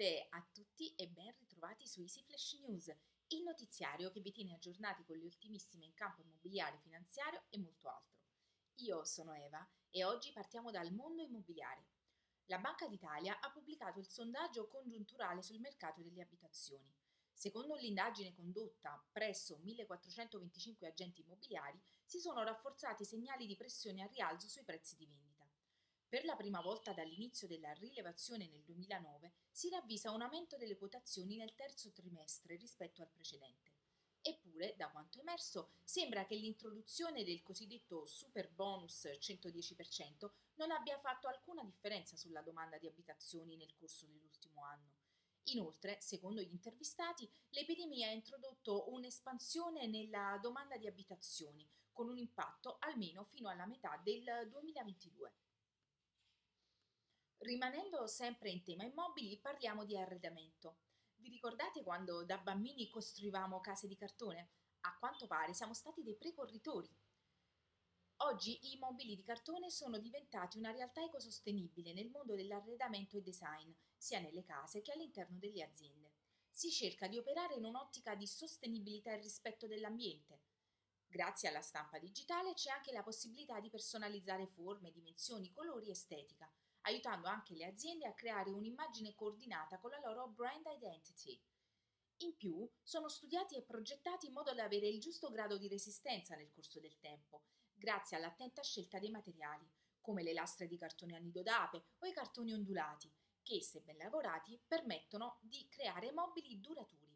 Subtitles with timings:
[0.00, 2.86] Salve a tutti e ben ritrovati su Easy Flash News,
[3.26, 7.90] il notiziario che vi tiene aggiornati con le ultimissime in campo immobiliare, finanziario e molto
[7.90, 8.22] altro.
[8.76, 11.84] Io sono Eva e oggi partiamo dal mondo immobiliare.
[12.46, 16.90] La Banca d'Italia ha pubblicato il sondaggio congiunturale sul mercato delle abitazioni.
[17.34, 24.48] Secondo l'indagine condotta presso 1425 agenti immobiliari, si sono rafforzati segnali di pressione a rialzo
[24.48, 25.39] sui prezzi di vendita.
[26.10, 31.36] Per la prima volta dall'inizio della rilevazione nel 2009 si ravvisa un aumento delle quotazioni
[31.36, 33.70] nel terzo trimestre rispetto al precedente.
[34.20, 41.28] Eppure, da quanto emerso, sembra che l'introduzione del cosiddetto super bonus 110% non abbia fatto
[41.28, 44.90] alcuna differenza sulla domanda di abitazioni nel corso dell'ultimo anno.
[45.44, 52.78] Inoltre, secondo gli intervistati, l'epidemia ha introdotto un'espansione nella domanda di abitazioni, con un impatto
[52.80, 55.32] almeno fino alla metà del 2022.
[57.42, 60.80] Rimanendo sempre in tema immobili, parliamo di arredamento.
[61.16, 64.50] Vi ricordate quando da bambini costruivamo case di cartone?
[64.80, 66.94] A quanto pare siamo stati dei precorritori.
[68.24, 73.72] Oggi i mobili di cartone sono diventati una realtà ecosostenibile nel mondo dell'arredamento e design,
[73.96, 76.12] sia nelle case che all'interno delle aziende.
[76.50, 80.42] Si cerca di operare in un'ottica di sostenibilità e rispetto dell'ambiente.
[81.06, 86.52] Grazie alla stampa digitale c'è anche la possibilità di personalizzare forme, dimensioni, colori e estetica
[86.82, 91.40] aiutando anche le aziende a creare un'immagine coordinata con la loro brand identity.
[92.18, 96.36] In più, sono studiati e progettati in modo da avere il giusto grado di resistenza
[96.36, 99.66] nel corso del tempo, grazie all'attenta scelta dei materiali,
[100.00, 103.10] come le lastre di cartone a nido d'ape o i cartoni ondulati,
[103.42, 107.08] che, se ben lavorati, permettono di creare mobili duraturi.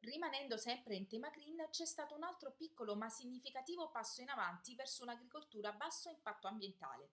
[0.00, 4.74] Rimanendo sempre in tema green, c'è stato un altro piccolo ma significativo passo in avanti
[4.74, 7.10] verso un'agricoltura a basso impatto ambientale.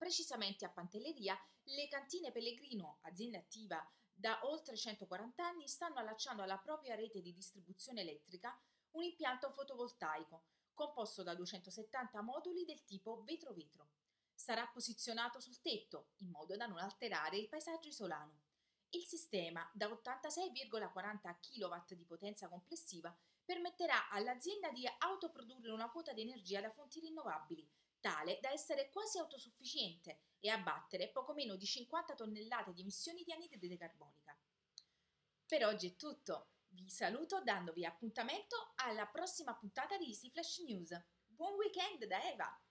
[0.00, 6.56] Precisamente a Pantelleria, le cantine Pellegrino, azienda attiva da oltre 140 anni, stanno allacciando alla
[6.56, 8.58] propria rete di distribuzione elettrica
[8.92, 13.90] un impianto fotovoltaico composto da 270 moduli del tipo vetro-vetro.
[14.32, 18.44] Sarà posizionato sul tetto in modo da non alterare il paesaggio isolano.
[18.92, 23.14] Il sistema, da 86,40 kW di potenza complessiva,
[23.44, 27.70] permetterà all'azienda di autoprodurre una quota di energia da fonti rinnovabili
[28.00, 33.32] tale da essere quasi autosufficiente e abbattere poco meno di 50 tonnellate di emissioni di
[33.32, 34.36] anidride carbonica.
[35.46, 36.52] Per oggi è tutto.
[36.68, 40.98] Vi saluto dandovi appuntamento alla prossima puntata di Easy Flash News.
[41.26, 42.69] Buon weekend da Eva!